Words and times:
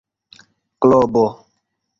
globo 0.81 1.25